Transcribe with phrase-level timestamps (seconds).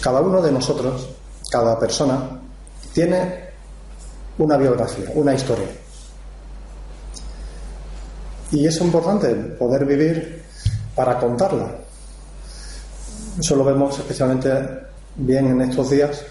[0.00, 1.08] Cada uno de nosotros,
[1.50, 2.40] cada persona,
[2.92, 3.48] tiene
[4.38, 5.68] una biografía, una historia.
[8.50, 10.42] Y es importante poder vivir
[10.94, 11.74] para contarla.
[13.38, 14.50] Eso lo vemos especialmente
[15.16, 16.24] bien en estos días,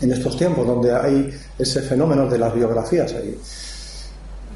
[0.00, 3.12] en estos tiempos, donde hay ese fenómeno de las biografías.
[3.12, 3.38] Hay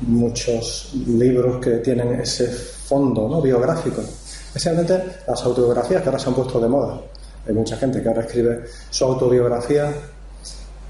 [0.02, 3.40] muchos libros que tienen ese fondo ¿no?
[3.40, 7.00] biográfico, especialmente las autobiografías que ahora se han puesto de moda.
[7.46, 9.92] Hay mucha gente que ahora escribe su autobiografía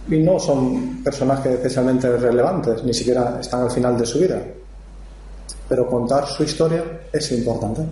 [0.09, 4.43] y no son personajes especialmente relevantes, ni siquiera están al final de su vida.
[5.69, 7.83] Pero contar su historia es importante.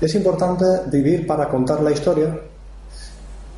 [0.00, 2.36] Es importante vivir para contar la historia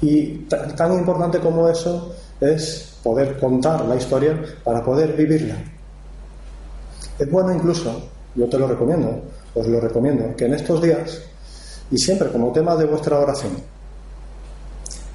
[0.00, 0.46] y
[0.77, 5.56] tan importante como eso es poder contar la historia para poder vivirla.
[7.18, 9.22] Es bueno incluso, yo te lo recomiendo,
[9.54, 11.22] os lo recomiendo, que en estos días
[11.91, 13.52] y siempre como tema de vuestra oración,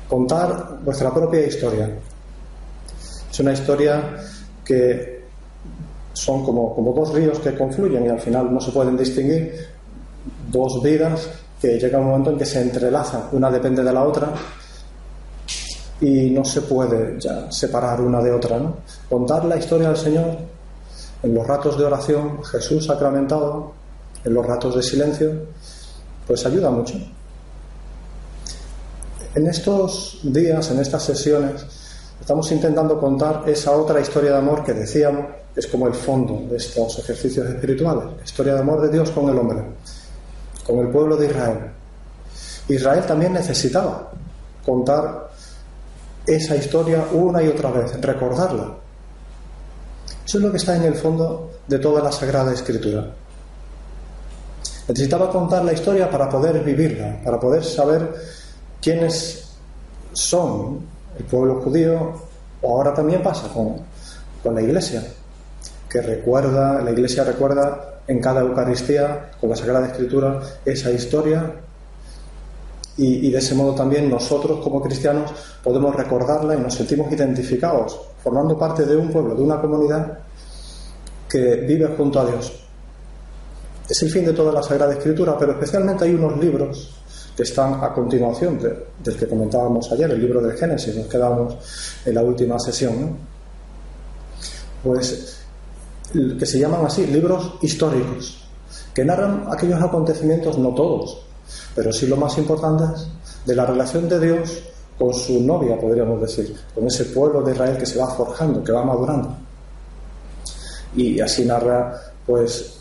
[0.07, 1.89] contar vuestra propia historia.
[3.31, 4.17] Es una historia
[4.63, 5.17] que
[6.13, 9.53] son como, como dos ríos que confluyen y al final no se pueden distinguir,
[10.51, 11.29] dos vidas
[11.61, 14.33] que llega un momento en que se entrelazan, una depende de la otra
[15.99, 18.59] y no se puede ya separar una de otra.
[18.59, 18.77] ¿no?
[19.09, 20.37] Contar la historia del Señor
[21.23, 23.73] en los ratos de oración, Jesús sacramentado,
[24.23, 25.31] en los ratos de silencio,
[26.27, 26.95] pues ayuda mucho.
[29.33, 31.65] En estos días, en estas sesiones,
[32.19, 36.57] estamos intentando contar esa otra historia de amor que decíamos es como el fondo de
[36.57, 39.63] estos ejercicios espirituales, la historia de amor de Dios con el hombre,
[40.65, 41.57] con el pueblo de Israel.
[42.67, 44.11] Israel también necesitaba
[44.63, 45.31] contar
[46.27, 48.75] esa historia una y otra vez, recordarla.
[50.25, 53.07] Eso es lo que está en el fondo de toda la Sagrada Escritura.
[54.87, 58.13] Necesitaba contar la historia para poder vivirla, para poder saber
[58.81, 59.49] quiénes
[60.13, 60.79] son
[61.17, 62.13] el pueblo judío,
[62.61, 63.75] o ahora también pasa con,
[64.41, 65.03] con la Iglesia,
[65.89, 71.51] que recuerda, la Iglesia recuerda en cada Eucaristía, con la Sagrada Escritura, esa historia,
[72.95, 75.31] y, y de ese modo también nosotros como cristianos
[75.63, 80.19] podemos recordarla y nos sentimos identificados, formando parte de un pueblo, de una comunidad
[81.29, 82.66] que vive junto a Dios.
[83.89, 86.93] Es el fin de toda la Sagrada Escritura, pero especialmente hay unos libros
[87.35, 91.55] que están a continuación de, del que comentábamos ayer, el libro del Génesis, nos quedamos
[92.05, 93.15] en la última sesión,
[94.83, 95.37] pues
[96.11, 98.43] que se llaman así, libros históricos,
[98.93, 101.21] que narran aquellos acontecimientos, no todos,
[101.75, 102.85] pero sí lo más importante,
[103.45, 104.63] de la relación de Dios
[104.97, 108.71] con su novia, podríamos decir, con ese pueblo de Israel que se va forjando, que
[108.71, 109.37] va madurando.
[110.95, 112.76] Y así narra, pues,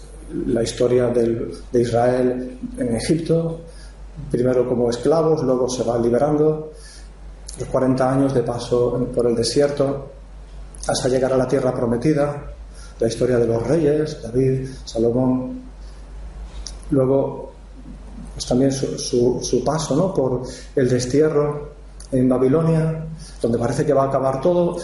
[0.46, 3.60] la historia del, de Israel en Egipto,
[4.30, 6.72] primero como esclavos, luego se va liberando,
[7.58, 10.10] los 40 años de paso por el desierto,
[10.86, 12.52] hasta llegar a la tierra prometida,
[12.98, 15.60] la historia de los reyes, David, Salomón,
[16.90, 17.52] luego
[18.34, 20.12] pues también su, su, paso ¿no?
[20.12, 20.42] por
[20.74, 21.70] el destierro
[22.12, 23.06] en Babilonia,
[23.40, 24.76] donde parece que va a acabar todo.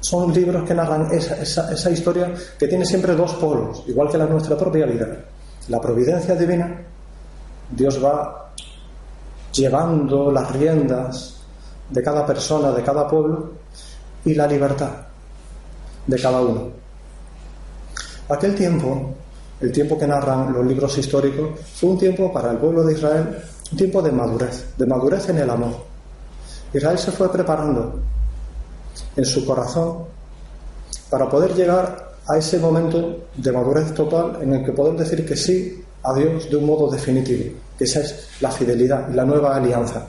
[0.00, 4.18] Son libros que narran esa, esa, esa, historia que tiene siempre dos polos, igual que
[4.18, 5.06] la nuestra propia vida.
[5.68, 6.82] La providencia divina,
[7.70, 8.50] Dios va
[9.52, 11.36] llevando las riendas
[11.88, 13.52] de cada persona, de cada pueblo,
[14.24, 14.90] y la libertad
[16.06, 16.68] de cada uno.
[18.28, 19.14] Aquel tiempo,
[19.60, 23.38] el tiempo que narran los libros históricos, fue un tiempo para el pueblo de Israel,
[23.72, 25.74] un tiempo de madurez, de madurez en el amor.
[26.72, 28.00] Israel se fue preparando
[29.16, 30.04] en su corazón
[31.10, 35.36] para poder llegar a ese momento de madurez total en el que poder decir que
[35.36, 40.06] sí a Dios de un modo definitivo, que esa es la fidelidad la nueva alianza.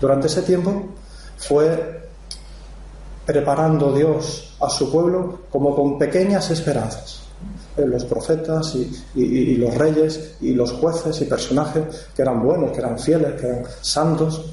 [0.00, 0.82] Durante ese tiempo
[1.38, 2.00] fue
[3.26, 7.22] preparando Dios a su pueblo como con pequeñas esperanzas,
[7.76, 8.90] eh, los profetas y-
[9.22, 11.84] y los reyes y los jueces y personajes
[12.14, 14.44] que eran buenos, que eran fieles, que eran santos,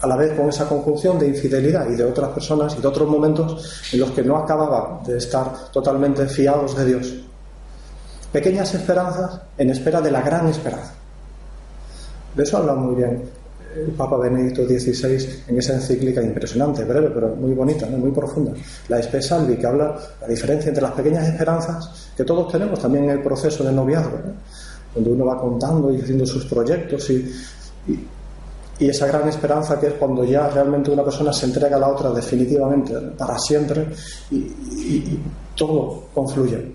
[0.00, 3.08] a la vez con esa conjunción de infidelidad y de otras personas y de otros
[3.08, 7.14] momentos en los que no acababan de estar totalmente fiados de Dios.
[8.32, 10.92] Pequeñas esperanzas en espera de la gran esperanza.
[12.34, 13.22] De eso habla muy bien
[13.76, 18.52] el Papa Benedicto XVI en esa encíclica impresionante, breve, pero muy bonita, muy profunda.
[18.88, 23.04] La Espe Salvi, que habla la diferencia entre las pequeñas esperanzas que todos tenemos también
[23.04, 24.32] en el proceso de noviazgo, ¿no?
[24.94, 27.30] donde uno va contando y haciendo sus proyectos y-
[28.78, 31.88] y esa gran esperanza que es cuando ya realmente una persona se entrega a la
[31.88, 33.88] otra definitivamente, para siempre,
[34.30, 35.18] y,
[35.56, 36.72] todo confluye.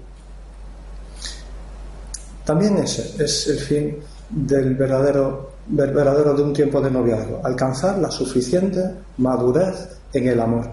[2.43, 3.97] También ese es el fin
[4.29, 8.83] del verdadero, del verdadero de un tiempo de noviazgo, alcanzar la suficiente
[9.17, 10.69] madurez en el amor.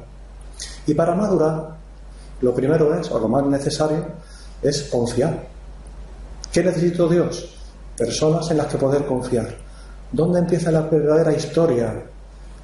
[0.88, 1.76] Y para madurar,
[2.40, 4.04] lo primero es, o lo más necesario,
[4.60, 5.46] es confiar.
[6.52, 7.56] ¿Qué necesito Dios?
[7.96, 9.69] Personas en las que poder confiar.
[10.12, 11.94] ¿Dónde empieza la verdadera historia,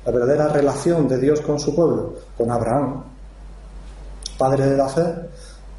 [0.04, 2.14] la verdadera relación de Dios con su pueblo?
[2.36, 3.04] Con Abraham,
[4.36, 5.04] padre de la fe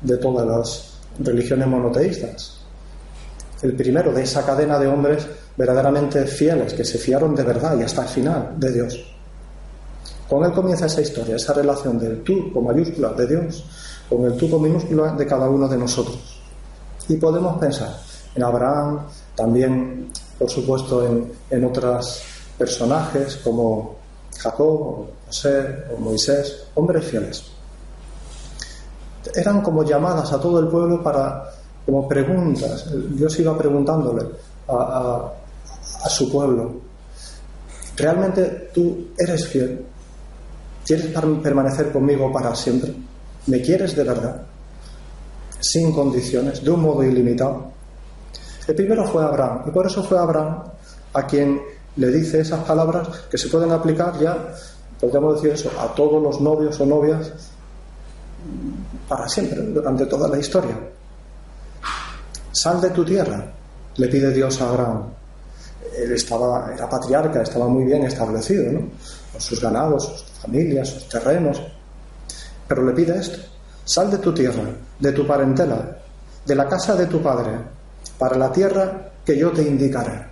[0.01, 2.61] de todas las religiones monoteístas.
[3.61, 5.27] El primero de esa cadena de hombres
[5.57, 9.17] verdaderamente fieles, que se fiaron de verdad y hasta el final de Dios.
[10.29, 13.65] Con él comienza esa historia, esa relación del tú con mayúscula de Dios,
[14.09, 16.41] con el tú con minúscula de cada uno de nosotros.
[17.07, 17.97] Y podemos pensar
[18.35, 18.99] en Abraham,
[19.35, 22.21] también, por supuesto, en, en otros
[22.57, 23.95] personajes como
[24.37, 27.43] Jacob, o José o Moisés, hombres fieles.
[29.35, 31.51] Eran como llamadas a todo el pueblo para,
[31.85, 32.85] como preguntas.
[33.11, 34.23] Dios iba preguntándole
[34.67, 35.33] a, a-
[36.09, 36.73] su pueblo,
[37.97, 39.83] ¿realmente tú eres fiel?
[40.85, 41.07] ¿Quieres
[41.43, 42.93] permanecer conmigo para siempre?
[43.47, 44.41] ¿Me quieres de verdad?
[45.59, 47.71] Sin condiciones, de un modo ilimitado.
[48.67, 50.63] El primero fue Abraham, y por eso fue Abraham
[51.13, 51.61] a quien
[51.95, 54.53] le dice esas palabras que se pueden aplicar ya,
[54.99, 57.31] podríamos decir eso, a todos los novios o novias
[59.07, 60.77] para siempre, durante toda la historia.
[62.51, 63.51] Sal de tu tierra,
[63.95, 65.03] le pide Dios a Abraham.
[65.97, 68.79] Él estaba, era patriarca, estaba muy bien establecido, ¿no?
[69.31, 71.61] Con sus ganados, sus familias, sus terrenos.
[72.67, 73.39] Pero le pide esto:
[73.85, 74.63] sal de tu tierra,
[74.99, 75.97] de tu parentela,
[76.45, 77.51] de la casa de tu padre,
[78.17, 80.25] para la tierra que yo te indicaré.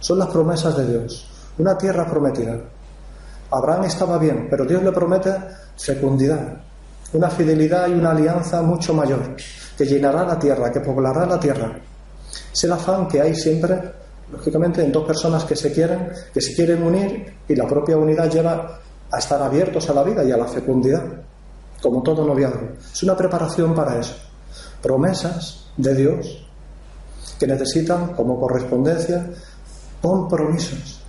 [0.00, 2.58] Son las promesas de Dios, una tierra prometida.
[3.50, 5.34] Abraham estaba bien, pero Dios le promete
[5.76, 6.60] fecundidad,
[7.12, 9.36] una fidelidad y una alianza mucho mayor,
[9.76, 11.78] que llenará la tierra, que poblará la tierra.
[12.52, 13.80] Es el afán que hay siempre,
[14.32, 18.30] lógicamente, en dos personas que se quieren, que se quieren unir y la propia unidad
[18.30, 18.80] lleva
[19.10, 21.02] a estar abiertos a la vida y a la fecundidad,
[21.82, 22.68] como todo noviazgo.
[22.92, 24.14] Es una preparación para eso.
[24.80, 26.49] Promesas de Dios
[27.40, 29.26] que necesitan como correspondencia
[30.02, 31.00] compromisos,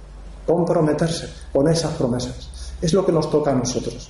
[0.47, 2.49] comprometerse con esas promesas.
[2.81, 4.09] Es lo que nos toca a nosotros.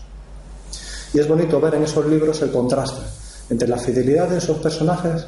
[1.13, 3.01] Y es bonito ver en esos libros el contraste
[3.49, 5.25] entre la fidelidad de esos personajes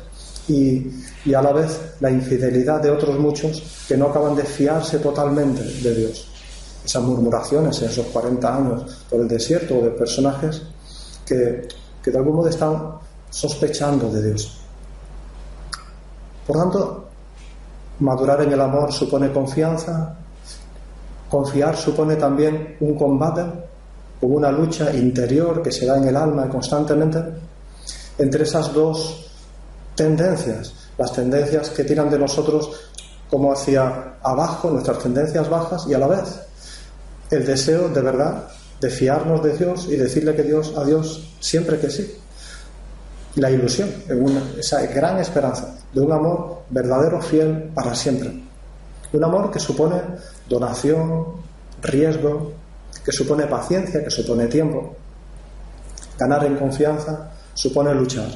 [0.47, 0.87] y,
[1.25, 5.63] y a la vez la infidelidad de otros muchos que no acaban de fiarse totalmente
[5.63, 6.27] de Dios.
[6.85, 10.61] Esas murmuraciones en esos 40 años por el desierto de personajes
[11.25, 11.67] que,
[12.01, 12.93] que de algún modo están
[13.29, 14.62] sospechando de Dios.
[16.45, 17.05] Por tanto,
[17.99, 20.15] madurar en el amor supone confianza,
[21.29, 23.43] confiar supone también un combate,
[24.21, 27.23] una lucha interior que se da en el alma constantemente
[28.17, 29.31] entre esas dos
[29.95, 32.69] tendencias, las tendencias que tiran de nosotros
[33.29, 36.39] como hacia abajo, nuestras tendencias bajas, y a la vez
[37.31, 38.47] el deseo de verdad
[38.79, 42.15] de fiarnos de Dios y decirle que Dios a Dios siempre que sí.
[43.35, 43.89] La ilusión,
[44.59, 48.31] esa gran esperanza de un amor verdadero, fiel para siempre.
[49.13, 50.01] Un amor que supone
[50.50, 51.25] donación,
[51.81, 52.53] riesgo,
[53.05, 54.95] que supone paciencia, que supone tiempo.
[56.17, 58.29] Ganar en confianza supone luchar.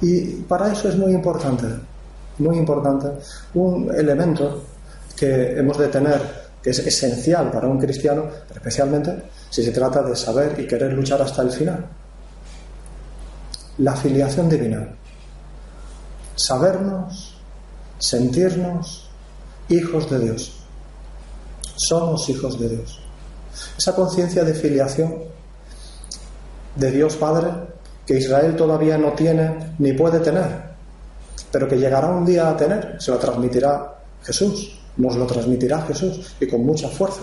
[0.00, 1.66] Y para eso es muy importante,
[2.38, 3.08] muy importante,
[3.54, 4.62] un elemento
[5.16, 6.20] que hemos de tener,
[6.62, 11.20] que es esencial para un cristiano, especialmente si se trata de saber y querer luchar
[11.22, 11.84] hasta el final.
[13.78, 14.88] La filiación divina.
[16.38, 17.34] Sabernos,
[17.98, 19.10] sentirnos
[19.68, 20.52] hijos de Dios.
[21.74, 23.00] Somos hijos de Dios.
[23.76, 25.16] Esa conciencia de filiación
[26.76, 27.50] de Dios Padre
[28.06, 30.62] que Israel todavía no tiene ni puede tener,
[31.50, 36.36] pero que llegará un día a tener, se lo transmitirá Jesús, nos lo transmitirá Jesús
[36.38, 37.22] y con mucha fuerza.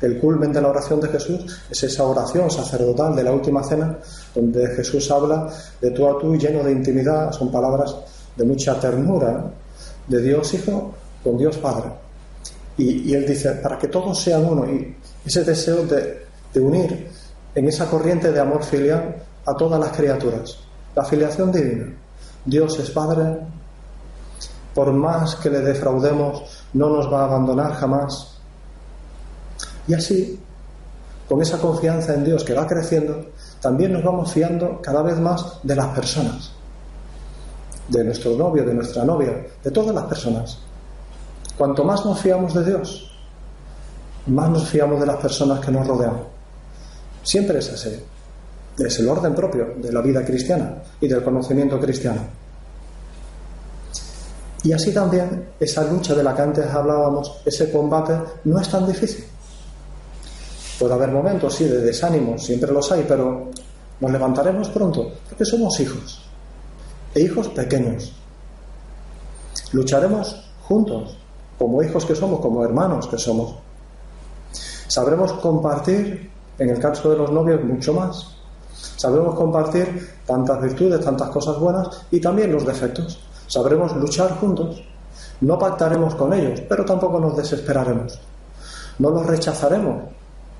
[0.00, 3.98] El culmen de la oración de Jesús es esa oración sacerdotal de la última cena,
[4.32, 7.96] donde Jesús habla de tú a tú lleno de intimidad, son palabras
[8.36, 9.50] de mucha ternura,
[10.06, 11.90] de Dios Hijo con Dios Padre.
[12.76, 17.08] Y, Él dice, para que todos sean uno, y ese deseo de, unir
[17.54, 20.58] en esa corriente de amor filial a todas las criaturas,
[20.94, 21.92] la filiación divina.
[22.44, 23.38] Dios es Padre,
[24.74, 28.38] por más que le defraudemos, no nos va a abandonar jamás.
[29.86, 30.40] Y así,
[31.28, 33.26] con esa confianza en Dios que va creciendo,
[33.60, 36.52] también nos vamos fiando cada vez más de las personas,
[37.90, 40.58] de nuestro novio, de nuestra novia, de todas las personas.
[41.56, 43.10] Cuanto más nos fiamos de Dios,
[44.26, 46.18] más nos fiamos de las personas que nos rodean.
[47.22, 48.02] Siempre es así.
[48.78, 52.20] Es el orden propio de la vida cristiana y del conocimiento cristiano.
[54.62, 58.86] Y así también esa lucha de la que antes hablábamos, ese combate, no es tan
[58.86, 59.24] difícil.
[60.78, 63.50] Puede haber momentos, sí, de desánimo, siempre los hay, pero
[64.00, 66.29] nos levantaremos pronto, porque somos hijos,
[67.14, 68.12] e hijos pequeños.
[69.72, 71.16] Lucharemos juntos,
[71.58, 73.56] como hijos que somos, como hermanos que somos.
[74.88, 78.34] Sabremos compartir, en el caso de los novios, mucho más.
[78.96, 83.20] Sabremos compartir tantas virtudes, tantas cosas buenas y también los defectos.
[83.46, 84.82] Sabremos luchar juntos.
[85.40, 88.20] No pactaremos con ellos, pero tampoco nos desesperaremos.
[88.98, 90.04] No los rechazaremos.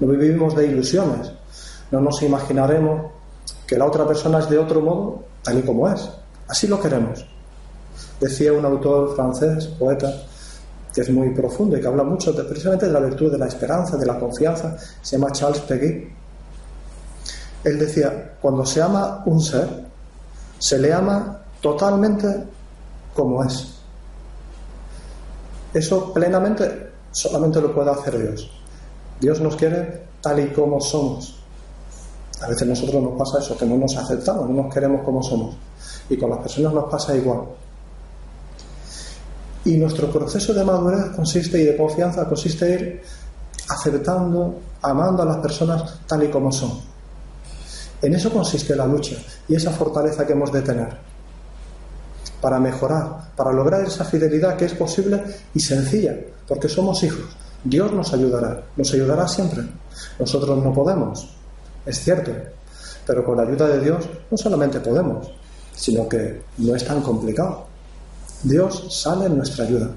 [0.01, 1.33] No vivimos de ilusiones.
[1.91, 3.11] No nos imaginaremos
[3.67, 6.09] que la otra persona es de otro modo, tal y como es.
[6.51, 7.25] Así lo queremos.
[8.19, 10.13] Decía un autor francés, poeta,
[10.93, 13.47] que es muy profundo y que habla mucho de, precisamente de la virtud de la
[13.47, 16.13] esperanza, de la confianza, se llama Charles Peguy.
[17.63, 19.69] Él decía, cuando se ama un ser,
[20.59, 22.27] se le ama totalmente
[23.15, 23.69] como es.
[25.73, 28.51] Eso plenamente solamente lo puede hacer Dios.
[29.21, 31.40] Dios nos quiere tal y como somos.
[32.41, 35.57] A veces nosotros nos pasa eso, que no nos aceptamos, no nos queremos como somos.
[36.09, 37.41] Y con las personas nos pasa igual.
[39.65, 43.03] Y nuestro proceso de madurez consiste y de confianza consiste en ir
[43.69, 46.81] aceptando, amando a las personas tal y como son.
[48.03, 49.17] En eso consiste la lucha
[49.47, 51.11] y esa fortaleza que hemos de tener
[52.41, 55.23] para mejorar, para lograr esa fidelidad que es posible
[55.55, 56.17] y sencilla,
[56.49, 57.27] porque somos hijos.
[57.63, 59.63] Dios nos ayudará, nos ayudará siempre.
[60.19, 61.37] Nosotros no podemos,
[61.87, 62.33] es cierto,
[63.07, 65.31] pero con la ayuda de Dios no solamente podemos,
[65.75, 67.67] sino que no es tan complicado.
[68.43, 69.91] Dios sale en nuestra ayuda,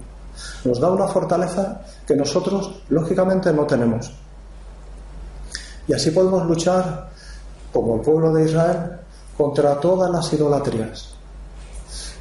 [0.66, 4.12] nos da una fortaleza que nosotros lógicamente no tenemos.
[5.88, 7.10] Y así podemos luchar,
[7.72, 9.00] como el pueblo de Israel,
[9.38, 11.14] contra todas las idolatrías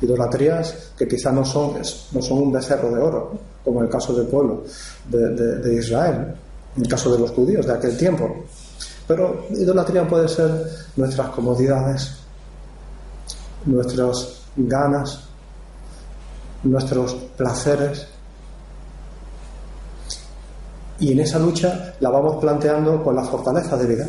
[0.02, 1.74] idolatrías que quizá no son,
[2.12, 3.32] no son un becerro de oro,
[3.64, 4.64] como en el caso del pueblo
[5.08, 6.34] de, Israel,
[6.76, 8.44] en el caso de los judíos de aquel tiempo.
[9.06, 10.50] Pero idolatría puede ser
[10.96, 12.12] nuestras comodidades,
[13.64, 15.20] nuestras ganas,
[16.62, 18.06] nuestros placeres.
[20.98, 24.06] Y en esa lucha la vamos planteando con la fortaleza de vida.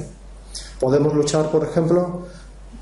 [0.80, 2.24] Podemos luchar, por ejemplo,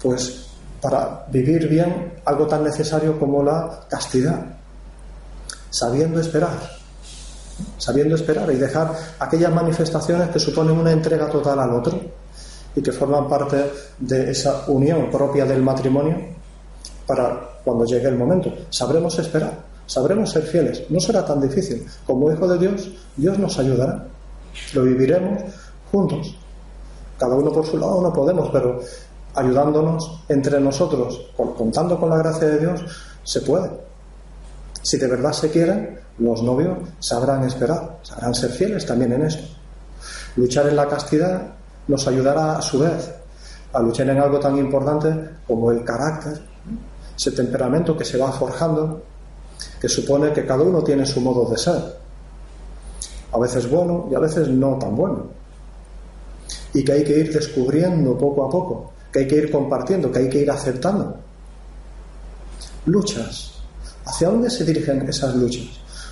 [0.01, 0.47] pues
[0.81, 4.43] para vivir bien algo tan necesario como la castidad,
[5.69, 6.80] sabiendo esperar,
[7.77, 11.99] sabiendo esperar y dejar aquellas manifestaciones que suponen una entrega total al otro
[12.75, 16.17] y que forman parte de esa unión propia del matrimonio
[17.05, 18.51] para cuando llegue el momento.
[18.69, 19.53] Sabremos esperar,
[19.85, 21.85] sabremos ser fieles, no será tan difícil.
[22.05, 24.05] Como hijo de Dios, Dios nos ayudará,
[24.73, 25.43] lo viviremos
[25.91, 26.35] juntos.
[27.17, 28.79] Cada uno por su lado no podemos, pero
[29.35, 32.81] ayudándonos entre nosotros, contando con la gracia de Dios,
[33.23, 33.90] se puede.
[34.81, 39.43] Si de verdad se quieren, los novios sabrán esperar, sabrán ser fieles también en esto.
[40.35, 41.53] Luchar en la castidad
[41.87, 43.11] nos ayudará a su vez
[43.73, 45.13] a luchar en algo tan importante
[45.47, 46.41] como el carácter,
[47.15, 49.01] ese temperamento que se va forjando,
[49.79, 51.81] que supone que cada uno tiene su modo de ser,
[53.31, 55.27] a veces bueno y a veces no tan bueno,
[56.73, 60.19] y que hay que ir descubriendo poco a poco que hay que ir compartiendo, que
[60.19, 61.17] hay que ir aceptando.
[62.85, 63.50] Luchas.
[64.05, 65.63] ¿Hacia dónde se dirigen esas luchas?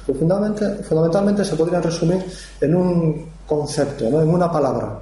[0.06, 2.26] Pues fundamentalmente, fundamentalmente se podrían resumir
[2.62, 4.22] en un concepto, ¿no?
[4.22, 5.00] en una palabra.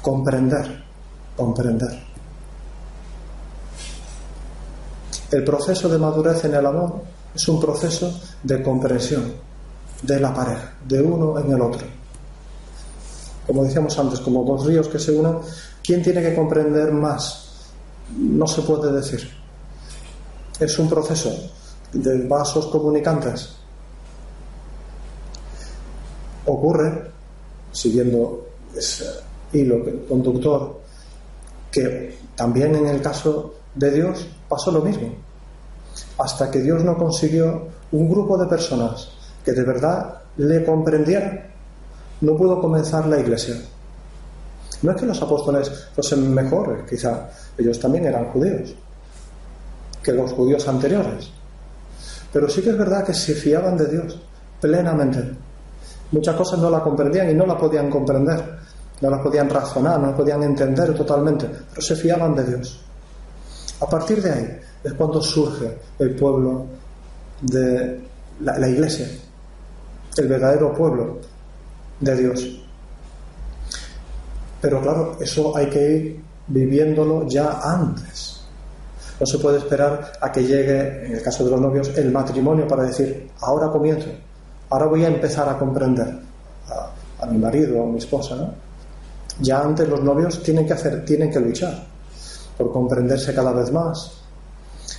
[0.00, 0.82] Comprender.
[1.36, 1.98] Comprender.
[5.30, 7.02] El proceso de madurez en el amor
[7.34, 9.32] es un proceso de comprensión
[10.02, 11.86] de la pareja, de uno en el otro.
[13.46, 15.38] Como decíamos antes, como dos ríos que se unen,
[15.82, 17.44] ¿Quién tiene que comprender más?
[18.16, 19.28] No se puede decir.
[20.62, 21.34] Es un proceso
[21.92, 23.50] de vasos comunicantes.
[26.46, 27.10] Ocurre
[27.72, 29.06] siguiendo ese
[29.52, 30.80] hilo conductor,
[31.68, 35.08] que también en el caso de Dios pasó lo mismo.
[36.18, 39.08] Hasta que Dios no consiguió un grupo de personas
[39.44, 41.40] que de verdad le comprendieran,
[42.20, 43.56] no pudo comenzar la iglesia.
[44.82, 48.76] No es que los apóstoles fuesen mejores, quizá ellos también eran judíos,
[50.02, 51.30] que los judíos anteriores.
[52.32, 54.18] Pero sí que es verdad que se fiaban de Dios
[54.60, 55.22] plenamente.
[56.12, 58.58] Muchas cosas no la comprendían y no la podían comprender,
[59.00, 62.80] no las podían razonar, no las podían entender totalmente, pero se fiaban de Dios.
[63.80, 66.66] A partir de ahí es cuando surge el pueblo
[67.40, 68.00] de
[68.40, 69.08] la, iglesia,
[70.16, 71.18] el verdadero pueblo
[71.98, 72.60] de Dios.
[74.60, 78.31] Pero claro, eso hay que ir viviéndolo ya antes.
[79.22, 82.66] No se puede esperar a que llegue, en el caso de los novios, el matrimonio
[82.66, 84.08] para decir, ahora comienzo,
[84.68, 86.12] ahora voy a empezar a comprender
[87.20, 88.52] a, mi marido o a mi esposa.
[89.38, 91.84] Ya antes los novios tienen que hacer, tienen que luchar
[92.58, 94.10] por comprenderse cada vez más,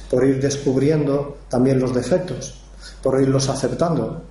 [0.10, 2.64] por ir descubriendo también los defectos,
[3.02, 4.22] por irlos aceptando,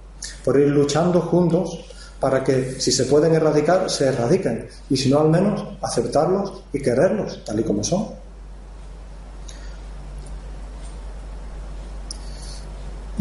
[0.43, 1.85] por ir luchando juntos
[2.19, 6.81] para que si se pueden erradicar, se erradiquen, y si no al menos aceptarlos y
[6.81, 8.22] quererlos tal y como son.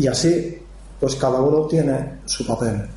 [0.02, 0.58] Y así,
[1.00, 2.88] pues cada uno tiene su papel.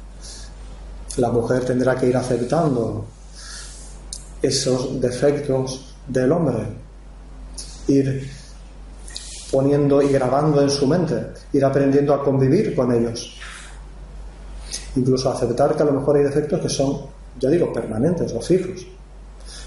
[1.18, 3.04] La mujer tendrá que ir aceptando
[4.40, 6.64] esos defectos del hombre,
[7.88, 8.26] ir
[9.52, 13.36] poniendo y grabando en su mente, ir aprendiendo a convivir con ellos.
[14.96, 17.00] Incluso aceptar que a lo mejor hay defectos que son,
[17.38, 18.86] ya digo, permanentes o fijos.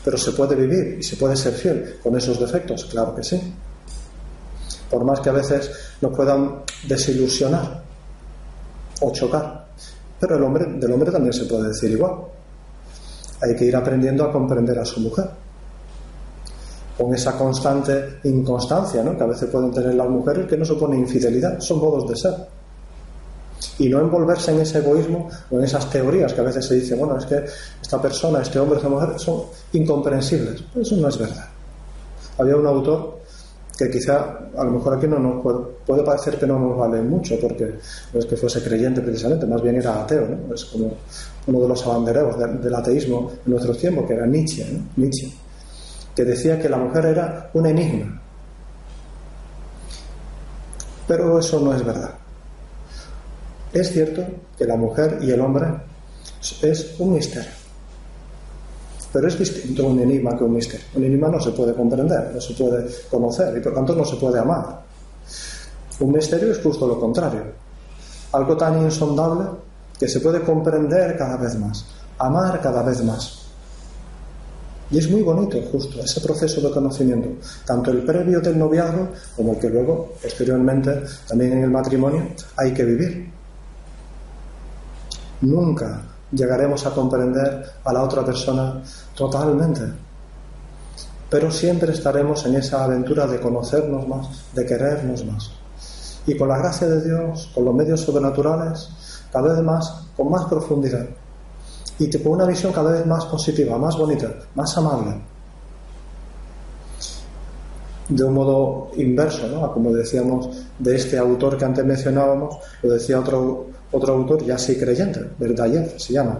[0.03, 3.39] Pero se puede vivir y se puede ser fiel con esos defectos, claro que sí.
[4.89, 5.69] Por más que a veces
[6.01, 7.83] nos puedan desilusionar
[9.01, 9.67] o chocar.
[10.19, 12.13] Pero el hombre, del hombre también se puede decir igual.
[13.41, 15.29] Hay que ir aprendiendo a comprender a su mujer
[16.97, 21.59] con esa constante inconstancia que a veces pueden tener las mujeres que no supone infidelidad,
[21.59, 22.33] son modos de ser.
[23.79, 26.95] Y no envolverse en ese egoísmo o en esas teorías que a veces se dice,
[26.95, 27.45] bueno, es que
[27.79, 29.43] esta persona, este hombre, esta mujer son
[29.73, 30.63] incomprensibles.
[30.75, 31.45] eso no es verdad.
[32.39, 33.16] Había un autor
[33.77, 35.41] que quizá a lo mejor aquí no nos
[35.85, 37.75] puede, parecer que no nos vale mucho porque
[38.13, 40.93] no es que fuese creyente precisamente, más bien era ateo, es como
[41.45, 44.65] uno de los abandereros del, ateísmo en nuestros tiempos, que era Nietzsche.
[44.95, 45.31] Nietzsche
[46.17, 48.19] que decía que la mujer era un enigma.
[51.07, 52.15] Pero eso no es verdad.
[53.71, 54.25] Es cierto
[54.57, 55.67] que la mujer y el hombre
[56.63, 57.56] es un misterio.
[59.17, 60.85] Pero es distinto un enigma que un misterio.
[60.93, 64.15] Un enigma no se puede comprender, no se puede conocer y por tanto no se
[64.15, 64.79] puede amar.
[66.01, 67.41] Un misterio es justo lo contrario.
[68.33, 69.45] Algo tan insondable
[69.99, 71.83] que se puede comprender cada vez más,
[72.19, 73.41] amar cada vez más.
[74.91, 79.53] Y es muy bonito justo ese proceso de conocimiento, tanto el previo del noviazgo como
[79.53, 80.93] el que luego, posteriormente,
[81.27, 82.21] también en el matrimonio,
[82.55, 83.31] hay que vivir.
[85.41, 88.81] Nunca llegaremos a comprender a la otra persona
[89.15, 89.81] totalmente,
[91.29, 95.51] pero siempre estaremos en esa aventura de conocernos más, de querernos más.
[96.25, 98.89] Y con la gracia de Dios, con los medios sobrenaturales,
[99.31, 101.05] cada vez más, con más profundidad
[101.99, 105.15] y con una visión cada vez más positiva, más bonita, más amable.
[108.09, 109.71] De un modo inverso, ¿no?
[109.73, 114.77] Como decíamos de este autor que antes mencionábamos, lo decía otro, otro autor ya sí
[114.77, 116.39] creyente, Verdayer se llama,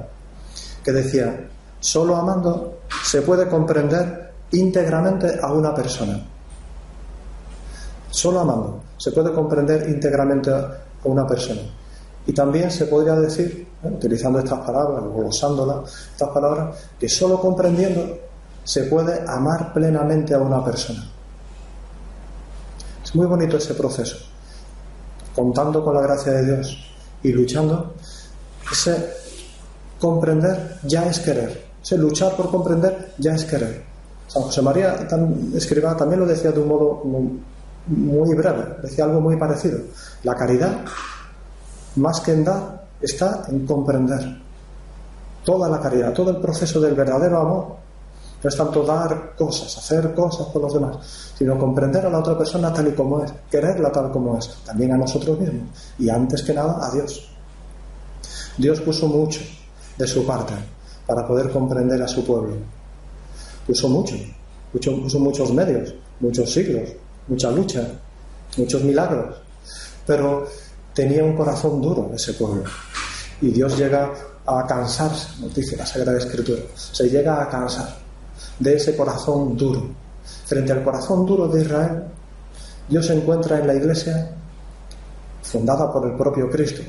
[0.83, 1.47] que decía,
[1.79, 6.25] solo amando se puede comprender íntegramente a una persona.
[8.09, 11.61] Solo amando se puede comprender íntegramente a una persona.
[12.25, 13.87] Y también se podría decir, ¿eh?
[13.87, 18.17] utilizando estas palabras, glosándolas, estas palabras, que solo comprendiendo
[18.63, 21.09] se puede amar plenamente a una persona.
[23.03, 24.17] Es muy bonito ese proceso.
[25.33, 26.86] Contando con la gracia de Dios
[27.23, 27.95] y luchando,
[28.71, 29.13] ese
[29.99, 31.65] comprender ya es querer.
[31.81, 33.83] Ese luchar por comprender ya es querer.
[34.27, 35.07] San José María
[35.55, 37.01] escriba también lo decía de un modo
[37.87, 39.79] muy breve, decía algo muy parecido.
[40.23, 40.81] La caridad
[41.97, 44.41] más que en dar, está en comprender.
[45.43, 47.75] Toda la caridad, todo el proceso del verdadero amor,
[48.43, 50.97] no es tanto dar cosas, hacer cosas por los demás,
[51.37, 54.93] sino comprender a la otra persona tal y como es, quererla tal como es, también
[54.93, 57.29] a nosotros mismos y antes que nada a Dios.
[58.57, 59.41] Dios puso mucho
[59.97, 60.53] de su parte
[61.05, 62.55] para poder comprender a su pueblo.
[63.65, 64.15] Puso mucho,
[64.71, 66.89] puso, puso muchos medios, muchos siglos,
[67.27, 67.87] mucha lucha,
[68.57, 69.35] muchos milagros.
[70.05, 70.47] Pero
[70.93, 72.63] tenía un corazón duro ese pueblo.
[73.41, 74.11] Y Dios llega
[74.45, 78.06] a cansarse, nos dice la Sagrada Escritura, se llega a cansar
[78.59, 79.87] de ese corazón duro.
[80.45, 82.03] Frente al corazón duro de Israel,
[82.89, 84.31] Dios se encuentra en la iglesia
[85.41, 86.81] fundada por el propio Cristo,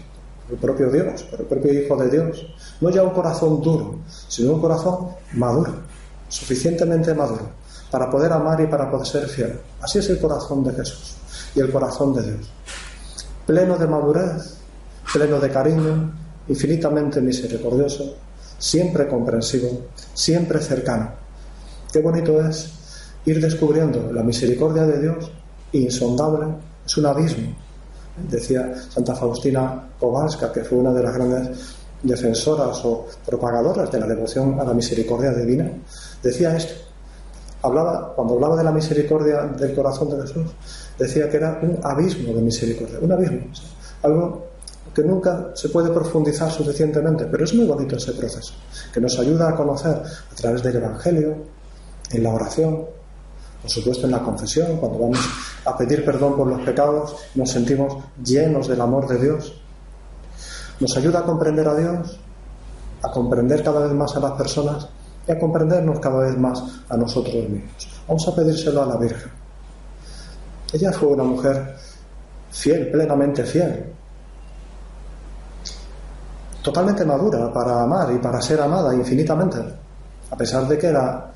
[0.51, 2.47] el propio Dios, por el propio Hijo de Dios.
[2.81, 5.73] No ya un corazón duro, sino un corazón maduro,
[6.29, 7.49] suficientemente maduro,
[7.91, 9.61] para poder amar y para poder ser fiel.
[9.81, 11.17] Así es el corazón de Jesús
[11.55, 12.51] y el corazón de Dios.
[13.47, 14.59] Pleno de madurez,
[15.13, 16.13] pleno de cariño,
[16.49, 18.15] infinitamente misericordioso,
[18.59, 21.28] siempre comprensivo, siempre cercano.
[21.93, 22.71] Qué bonito es
[23.25, 25.31] ir descubriendo la misericordia de Dios,
[25.73, 26.47] insondable,
[26.85, 27.55] es un abismo.
[28.29, 31.49] Decía Santa Faustina Kowalska, que fue una de las grandes
[32.03, 35.71] defensoras o propagadoras de la devoción a la misericordia divina,
[36.23, 36.75] decía esto.
[37.63, 40.47] Hablaba, cuando hablaba de la misericordia del corazón de Jesús,
[40.99, 43.41] decía que era un abismo de misericordia, un abismo,
[44.03, 44.47] algo
[44.95, 48.55] que nunca se puede profundizar suficientemente, pero es muy bonito ese proceso,
[48.93, 51.37] que nos ayuda a conocer a través del Evangelio,
[52.11, 52.87] en la oración,
[53.61, 55.19] por supuesto en la confesión, cuando vamos
[55.65, 59.61] a pedir perdón por los pecados, nos sentimos llenos del amor de Dios.
[60.81, 62.21] Nos ayuda a comprender a Dios,
[63.03, 64.89] a comprender cada vez más a las personas
[65.27, 67.89] y a comprendernos cada vez más a nosotros mismos.
[68.07, 69.31] Vamos a pedírselo a la Virgen.
[70.73, 71.77] Ella fue una mujer
[72.51, 73.93] fiel, plenamente fiel,
[76.63, 79.59] totalmente madura para amar y para ser amada infinitamente,
[80.31, 81.33] a pesar de que era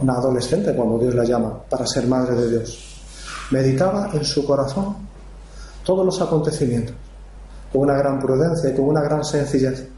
[0.00, 3.00] una adolescente cuando Dios la llama para ser madre de Dios.
[3.50, 4.96] Meditaba en su corazón
[5.84, 6.94] todos los acontecimientos,
[7.72, 9.88] con una gran prudencia y con una gran sencillez.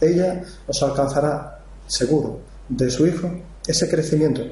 [0.00, 3.30] Ella nos alcanzará, seguro, de su Hijo
[3.66, 4.42] ese crecimiento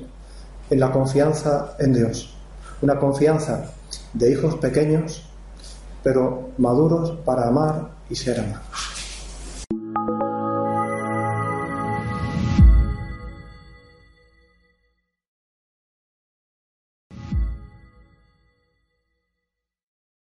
[0.71, 2.35] en la confianza en Dios,
[2.81, 3.65] una confianza
[4.13, 5.25] de hijos pequeños,
[6.03, 9.00] pero maduros para amar y ser amados.